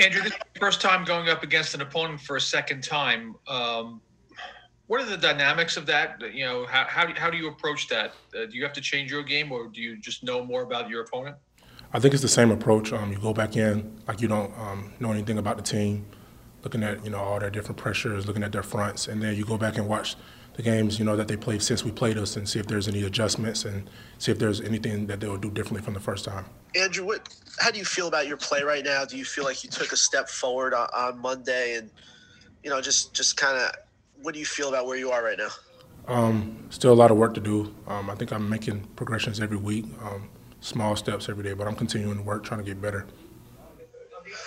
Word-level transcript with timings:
Andrew, 0.00 0.22
this 0.22 0.32
is 0.32 0.38
your 0.54 0.60
first 0.60 0.80
time 0.80 1.04
going 1.04 1.28
up 1.28 1.42
against 1.42 1.74
an 1.74 1.82
opponent 1.82 2.22
for 2.22 2.36
a 2.36 2.40
second 2.40 2.82
time. 2.82 3.36
Um, 3.46 4.00
what 4.86 5.02
are 5.02 5.04
the 5.04 5.18
dynamics 5.18 5.76
of 5.76 5.84
that? 5.86 6.22
You 6.32 6.46
know, 6.46 6.66
how, 6.66 6.86
how, 6.88 7.04
do, 7.04 7.12
how 7.20 7.28
do 7.28 7.36
you 7.36 7.48
approach 7.48 7.86
that? 7.88 8.14
Uh, 8.34 8.46
do 8.46 8.56
you 8.56 8.62
have 8.62 8.72
to 8.72 8.80
change 8.80 9.10
your 9.10 9.22
game 9.22 9.52
or 9.52 9.68
do 9.68 9.82
you 9.82 9.98
just 9.98 10.24
know 10.24 10.42
more 10.42 10.62
about 10.62 10.88
your 10.88 11.02
opponent? 11.02 11.36
I 11.92 12.00
think 12.00 12.14
it's 12.14 12.22
the 12.22 12.28
same 12.28 12.50
approach. 12.50 12.94
Um, 12.94 13.12
you 13.12 13.18
go 13.18 13.34
back 13.34 13.56
in 13.56 14.00
like 14.08 14.22
you 14.22 14.28
don't 14.28 14.56
um, 14.58 14.92
know 15.00 15.12
anything 15.12 15.36
about 15.36 15.58
the 15.58 15.62
team, 15.62 16.06
looking 16.64 16.82
at 16.82 17.04
you 17.04 17.10
know 17.10 17.18
all 17.18 17.38
their 17.38 17.50
different 17.50 17.76
pressures, 17.76 18.26
looking 18.26 18.42
at 18.42 18.52
their 18.52 18.62
fronts, 18.62 19.06
and 19.06 19.20
then 19.22 19.36
you 19.36 19.44
go 19.44 19.58
back 19.58 19.76
and 19.76 19.86
watch 19.86 20.16
the 20.54 20.62
games 20.62 20.98
you 20.98 21.04
know 21.04 21.16
that 21.16 21.28
they 21.28 21.36
played 21.36 21.62
since 21.62 21.84
we 21.84 21.90
played 21.90 22.18
us, 22.18 22.36
and 22.36 22.48
see 22.48 22.58
if 22.58 22.66
there's 22.66 22.88
any 22.88 23.02
adjustments 23.04 23.64
and 23.64 23.88
see 24.18 24.32
if 24.32 24.38
there's 24.38 24.60
anything 24.60 25.06
that 25.06 25.20
they 25.20 25.28
will 25.28 25.38
do 25.38 25.50
differently 25.50 25.82
from 25.82 25.94
the 25.94 26.00
first 26.00 26.24
time. 26.24 26.44
Andrew, 26.74 27.04
what, 27.04 27.28
how 27.58 27.70
do 27.70 27.78
you 27.78 27.84
feel 27.84 28.08
about 28.08 28.26
your 28.26 28.36
play 28.36 28.62
right 28.62 28.84
now? 28.84 29.04
Do 29.04 29.16
you 29.16 29.24
feel 29.24 29.44
like 29.44 29.64
you 29.64 29.70
took 29.70 29.92
a 29.92 29.96
step 29.96 30.28
forward 30.28 30.74
on, 30.74 30.88
on 30.94 31.18
Monday, 31.18 31.76
and 31.76 31.90
you 32.62 32.70
know 32.70 32.80
just 32.80 33.14
just 33.14 33.36
kind 33.36 33.56
of 33.58 33.72
what 34.22 34.34
do 34.34 34.40
you 34.40 34.46
feel 34.46 34.68
about 34.68 34.86
where 34.86 34.96
you 34.96 35.10
are 35.10 35.22
right 35.22 35.38
now? 35.38 35.48
Um, 36.06 36.66
still 36.70 36.92
a 36.92 36.94
lot 36.94 37.10
of 37.10 37.16
work 37.16 37.34
to 37.34 37.40
do. 37.40 37.74
Um, 37.86 38.10
I 38.10 38.14
think 38.14 38.32
I'm 38.32 38.48
making 38.48 38.80
progressions 38.96 39.40
every 39.40 39.56
week. 39.56 39.84
Um, 40.02 40.28
small 40.60 40.96
steps 40.96 41.28
every 41.28 41.44
day, 41.44 41.52
but 41.52 41.66
I'm 41.66 41.74
continuing 41.74 42.16
to 42.16 42.22
work, 42.22 42.44
trying 42.44 42.60
to 42.60 42.66
get 42.66 42.80
better. 42.80 43.06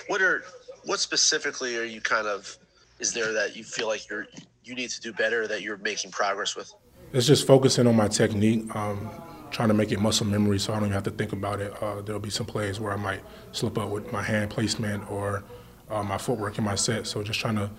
What 0.08 0.22
are 0.22 0.44
what 0.86 1.00
specifically 1.00 1.78
are 1.78 1.84
you 1.84 2.02
kind 2.02 2.28
of 2.28 2.58
is 3.00 3.14
there 3.14 3.34
that 3.34 3.56
you 3.56 3.64
feel 3.64 3.88
like 3.88 4.10
you're 4.10 4.28
you 4.64 4.76
need 4.76 4.90
to 4.92 5.02
do 5.02 5.14
better 5.14 5.48
that 5.48 5.62
you're 5.62 5.78
making 5.78 6.12
progress 6.12 6.56
with? 6.56 6.74
It's 7.14 7.28
just 7.28 7.46
focusing 7.46 7.88
on 7.88 7.96
my 7.96 8.08
technique, 8.08 8.76
um, 8.76 9.10
trying 9.52 9.68
to 9.68 9.74
make 9.74 9.92
it 9.92 10.00
muscle 10.00 10.26
memory, 10.26 10.60
so 10.60 10.74
I 10.74 10.78
don't 10.78 10.86
even 10.86 10.94
have 10.94 11.04
to 11.04 11.12
think 11.12 11.32
about 11.32 11.62
it. 11.62 11.72
Uh, 11.82 12.02
there'll 12.02 12.20
be 12.20 12.30
some 12.30 12.46
plays 12.46 12.80
where 12.80 12.92
I 12.92 12.96
might 12.96 13.22
slip 13.52 13.78
up 13.78 13.90
with 13.90 14.12
my 14.12 14.24
hand 14.24 14.50
placement 14.50 15.10
or 15.12 15.44
uh, 15.90 16.04
my 16.04 16.18
footwork 16.18 16.58
in 16.58 16.64
my 16.64 16.76
set. 16.76 17.06
So 17.06 17.22
just 17.22 17.40
trying 17.40 17.56
to 17.56 17.70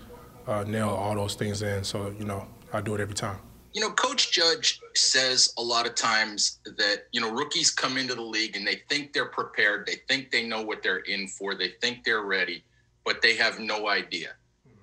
uh, 0.47 0.63
nail 0.63 0.89
all 0.89 1.15
those 1.15 1.35
things 1.35 1.61
in. 1.61 1.83
So 1.83 2.13
you 2.17 2.25
know, 2.25 2.47
I 2.71 2.81
do 2.81 2.95
it 2.95 3.01
every 3.01 3.15
time. 3.15 3.39
You 3.73 3.81
know, 3.81 3.91
Coach 3.91 4.31
Judge 4.31 4.79
says 4.95 5.53
a 5.57 5.61
lot 5.61 5.85
of 5.85 5.95
times 5.95 6.59
that, 6.77 7.07
you 7.11 7.19
know, 7.19 7.29
rookies 7.29 7.71
come 7.71 7.97
into 7.97 8.15
the 8.15 8.21
league 8.21 8.55
and 8.55 8.65
they 8.65 8.81
think 8.87 9.11
they're 9.11 9.25
prepared. 9.25 9.85
They 9.85 9.97
think 10.07 10.31
they 10.31 10.47
know 10.47 10.61
what 10.61 10.81
they're 10.81 10.99
in 10.99 11.27
for. 11.27 11.55
They 11.55 11.73
think 11.81 12.05
they're 12.05 12.21
ready, 12.21 12.63
but 13.03 13.21
they 13.21 13.35
have 13.35 13.59
no 13.59 13.89
idea. 13.89 14.29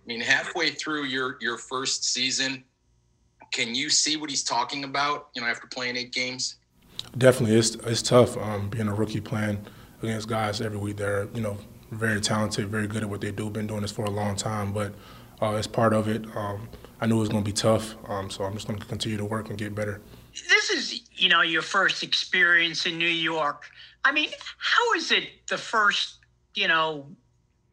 I 0.05 0.07
mean, 0.07 0.21
halfway 0.21 0.71
through 0.71 1.05
your 1.05 1.37
your 1.41 1.59
first 1.59 2.05
season, 2.05 2.65
can 3.53 3.75
you 3.75 3.91
see 3.91 4.17
what 4.17 4.31
he's 4.31 4.43
talking 4.43 4.85
about, 4.85 5.29
you 5.35 5.43
know, 5.43 5.49
after 5.49 5.67
playing 5.67 5.97
eight 5.97 6.13
games? 6.13 6.57
Definitely. 7.19 7.57
It's, 7.57 7.75
it's 7.75 8.03
tough 8.03 8.37
um, 8.37 8.71
being 8.71 8.89
a 8.89 8.95
rookie 8.95 9.21
playing 9.21 9.65
against 10.03 10.29
guys 10.29 10.61
every 10.61 10.79
week. 10.79 10.97
They're, 10.97 11.29
you 11.35 11.41
know, 11.41 11.59
very 11.91 12.21
talented, 12.21 12.69
very 12.69 12.87
good 12.87 13.03
at 13.03 13.09
what 13.09 13.21
they 13.21 13.31
do, 13.31 13.51
been 13.51 13.67
doing 13.67 13.83
this 13.83 13.93
for 13.93 14.05
a 14.07 14.11
long 14.11 14.35
time, 14.35 14.73
but 14.73 14.95
uh, 15.43 15.55
it's 15.57 15.67
part 15.67 15.93
of 15.93 16.09
it. 16.09 16.25
Um, 16.35 16.69
I 17.01 17.07
knew 17.07 17.17
it 17.17 17.21
was 17.21 17.29
going 17.29 17.45
to 17.45 17.49
be 17.49 17.53
tough, 17.53 17.97
um, 18.09 18.31
so 18.31 18.45
I'm 18.45 18.55
just 18.55 18.67
going 18.67 18.79
to 18.79 18.87
continue 18.87 19.19
to 19.19 19.25
work 19.25 19.51
and 19.51 19.59
get 19.59 19.75
better. 19.75 20.01
This 20.49 20.71
is, 20.71 21.03
you 21.13 21.29
know, 21.29 21.43
your 21.43 21.63
first 21.63 22.03
experience 22.03 22.87
in 22.87 22.97
New 22.97 23.09
York. 23.09 23.65
I 24.05 24.13
mean, 24.13 24.31
how 24.59 24.95
is 24.95 25.13
it 25.13 25.25
the 25.49 25.59
first, 25.59 26.21
you 26.55 26.69
know, 26.69 27.07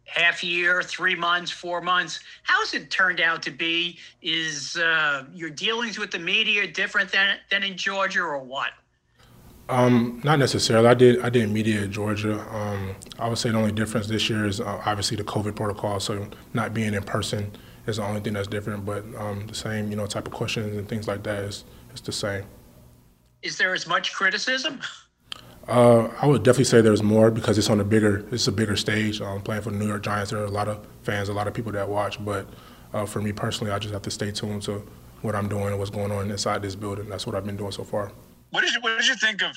half 0.09 0.43
year, 0.43 0.81
three 0.81 1.15
months, 1.15 1.52
four 1.52 1.81
months? 1.81 2.19
How's 2.43 2.73
it 2.73 2.89
turned 2.89 3.21
out 3.21 3.41
to 3.43 3.52
be? 3.52 3.97
Is 4.21 4.77
uh, 4.77 5.25
your 5.33 5.49
dealings 5.49 5.97
with 5.99 6.11
the 6.11 6.19
media 6.19 6.67
different 6.67 7.11
than 7.11 7.38
than 7.52 7.63
in 7.63 7.77
Georgia, 7.77 8.21
or 8.21 8.39
what? 8.39 8.71
Um, 9.69 10.19
not 10.23 10.39
necessarily. 10.39 10.87
I 10.87 10.95
did 10.95 11.21
I 11.21 11.30
did 11.30 11.49
media 11.52 11.83
in 11.83 11.91
Georgia. 11.91 12.39
Um, 12.55 12.95
I 13.19 13.30
would 13.30 13.37
say 13.37 13.52
the 13.52 13.57
only 13.57 13.71
difference 13.71 14.07
this 14.07 14.30
year 14.30 14.45
is 14.45 14.59
uh, 14.59 14.81
obviously 14.85 15.15
the 15.15 15.23
COVID 15.23 15.55
protocol. 15.55 15.99
So 15.99 16.27
not 16.53 16.73
being 16.73 16.95
in 16.95 17.03
person 17.03 17.52
is 17.85 17.97
the 17.97 18.03
only 18.03 18.19
thing 18.21 18.33
that's 18.33 18.47
different. 18.47 18.83
But 18.85 19.03
um, 19.15 19.45
the 19.45 19.53
same, 19.53 19.91
you 19.91 19.95
know, 19.95 20.07
type 20.07 20.25
of 20.25 20.33
questions 20.33 20.75
and 20.75 20.89
things 20.89 21.07
like 21.07 21.21
that 21.23 21.43
is 21.43 21.65
is 21.93 22.02
the 22.02 22.11
same. 22.11 22.45
Is 23.43 23.58
there 23.58 23.73
as 23.73 23.87
much 23.87 24.14
criticism? 24.14 24.81
Uh, 25.69 26.09
I 26.19 26.25
would 26.25 26.41
definitely 26.41 26.63
say 26.63 26.81
there's 26.81 27.03
more 27.03 27.30
because 27.30 27.59
it's 27.59 27.69
on 27.69 27.80
a 27.80 27.83
bigger 27.83 28.25
it's 28.31 28.47
a 28.47 28.52
bigger 28.52 28.75
stage. 28.75 29.21
Um, 29.21 29.41
playing 29.41 29.61
for 29.61 29.69
the 29.69 29.77
New 29.77 29.87
York 29.87 30.02
Giants, 30.02 30.31
there 30.31 30.39
are 30.41 30.45
a 30.45 30.52
lot 30.52 30.67
of 30.67 30.85
fans, 31.03 31.30
a 31.30 31.33
lot 31.33 31.47
of 31.47 31.53
people 31.53 31.71
that 31.73 31.87
watch. 31.87 32.23
But 32.23 32.47
uh, 32.93 33.05
for 33.05 33.21
me 33.21 33.31
personally, 33.31 33.71
I 33.71 33.77
just 33.77 33.93
have 33.93 34.02
to 34.02 34.11
stay 34.11 34.31
tuned 34.31 34.63
to 34.63 34.83
what 35.21 35.35
I'm 35.35 35.47
doing 35.47 35.67
and 35.67 35.77
what's 35.77 35.91
going 35.91 36.11
on 36.11 36.31
inside 36.31 36.63
this 36.63 36.73
building. 36.75 37.08
That's 37.08 37.27
what 37.27 37.35
I've 37.35 37.45
been 37.45 37.58
doing 37.58 37.71
so 37.71 37.83
far. 37.83 38.11
What 38.49 38.61
did 38.61 38.73
you 38.73 38.81
What 38.81 38.97
did 38.97 39.08
you 39.08 39.15
think 39.15 39.43
of 39.43 39.55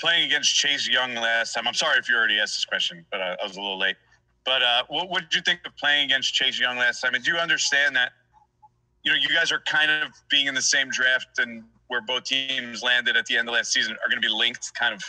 playing 0.00 0.24
against 0.24 0.54
Chase 0.54 0.88
Young 0.88 1.14
last 1.14 1.52
time? 1.52 1.68
I'm 1.68 1.74
sorry 1.74 1.98
if 1.98 2.08
you 2.08 2.16
already 2.16 2.38
asked 2.38 2.56
this 2.56 2.64
question, 2.64 3.04
but 3.10 3.20
I, 3.20 3.32
I 3.32 3.46
was 3.46 3.56
a 3.56 3.60
little 3.60 3.78
late. 3.78 3.96
But 4.44 4.62
uh, 4.62 4.84
what, 4.88 5.10
what 5.10 5.20
did 5.22 5.34
you 5.34 5.42
think 5.42 5.60
of 5.66 5.76
playing 5.76 6.06
against 6.06 6.32
Chase 6.32 6.58
Young 6.58 6.78
last 6.78 7.00
time? 7.02 7.14
And 7.14 7.22
do 7.22 7.30
you 7.30 7.36
understand 7.36 7.94
that? 7.96 8.12
You 9.04 9.12
know, 9.12 9.18
you 9.20 9.28
guys 9.28 9.52
are 9.52 9.60
kind 9.60 9.90
of 9.90 10.12
being 10.30 10.46
in 10.46 10.54
the 10.54 10.62
same 10.62 10.88
draft, 10.88 11.38
and 11.38 11.64
where 11.88 12.00
both 12.00 12.24
teams 12.24 12.82
landed 12.82 13.16
at 13.16 13.26
the 13.26 13.36
end 13.36 13.48
of 13.48 13.54
last 13.54 13.72
season 13.72 13.92
are 13.92 14.08
going 14.08 14.20
to 14.22 14.26
be 14.26 14.32
linked, 14.32 14.72
kind 14.74 14.94
of, 14.94 15.02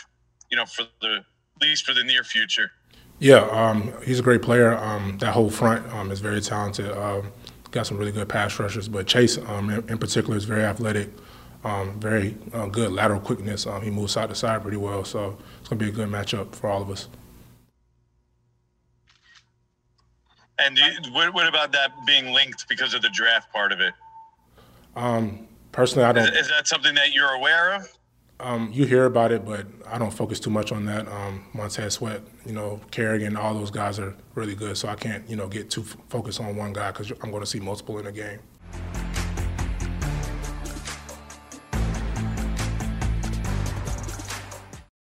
you 0.50 0.56
know, 0.56 0.66
for 0.66 0.84
the 1.00 1.16
at 1.16 1.62
least 1.62 1.84
for 1.84 1.94
the 1.94 2.04
near 2.04 2.24
future. 2.24 2.70
Yeah, 3.20 3.46
um, 3.50 3.92
he's 4.04 4.18
a 4.18 4.22
great 4.22 4.42
player. 4.42 4.74
Um, 4.76 5.18
that 5.18 5.32
whole 5.32 5.50
front 5.50 5.86
um, 5.92 6.10
is 6.10 6.20
very 6.20 6.40
talented. 6.40 6.90
Um, 6.90 7.32
got 7.70 7.86
some 7.86 7.96
really 7.96 8.12
good 8.12 8.28
pass 8.28 8.58
rushers, 8.58 8.88
but 8.88 9.06
Chase, 9.06 9.38
um, 9.38 9.70
in, 9.70 9.88
in, 9.88 9.98
particular, 9.98 10.36
is 10.36 10.44
very 10.44 10.64
athletic 10.64 11.10
um, 11.64 11.98
very 11.98 12.36
uh, 12.52 12.66
good 12.66 12.92
lateral 12.92 13.20
quickness. 13.20 13.66
Um, 13.66 13.82
he 13.82 13.90
moves 13.90 14.12
side 14.12 14.28
to 14.28 14.34
side 14.34 14.62
pretty 14.62 14.76
well, 14.76 15.04
so 15.04 15.38
it's 15.60 15.68
going 15.68 15.78
to 15.78 15.84
be 15.84 15.88
a 15.88 15.92
good 15.92 16.08
matchup 16.08 16.54
for 16.54 16.68
all 16.68 16.82
of 16.82 16.90
us. 16.90 17.08
And 20.58 20.78
you, 20.78 20.84
what, 21.12 21.34
what, 21.34 21.48
about 21.48 21.72
that 21.72 21.90
being 22.06 22.32
linked 22.32 22.68
because 22.68 22.94
of 22.94 23.02
the 23.02 23.08
draft 23.08 23.52
part 23.52 23.72
of 23.72 23.80
it? 23.80 23.92
Um, 24.94 25.48
personally, 25.72 26.04
I 26.04 26.12
don't. 26.12 26.28
Is, 26.28 26.42
is, 26.42 26.48
that 26.50 26.68
something 26.68 26.94
that 26.94 27.12
you're 27.12 27.32
aware 27.34 27.74
of? 27.74 27.88
Um, 28.40 28.70
you 28.72 28.84
hear 28.84 29.04
about 29.04 29.30
it, 29.32 29.44
but 29.44 29.66
I 29.86 29.96
don't 29.98 30.10
focus 30.12 30.40
too 30.40 30.50
much 30.50 30.72
on 30.72 30.86
that. 30.86 31.06
Um, 31.08 31.44
Montez 31.54 31.94
Sweat, 31.94 32.20
you 32.44 32.52
know, 32.52 32.80
Kerrigan, 32.90 33.36
all 33.36 33.54
those 33.54 33.70
guys 33.70 33.98
are 33.98 34.14
really 34.34 34.54
good, 34.56 34.76
so 34.76 34.88
I 34.88 34.96
can't, 34.96 35.28
you 35.30 35.36
know, 35.36 35.46
get 35.46 35.70
too 35.70 35.82
f- 35.82 35.96
focused 36.08 36.40
on 36.40 36.56
one 36.56 36.72
guy 36.72 36.90
because 36.90 37.12
I'm 37.22 37.30
going 37.30 37.42
to 37.42 37.46
see 37.46 37.60
multiple 37.60 37.98
in 37.98 38.06
a 38.06 38.12
game. 38.12 38.40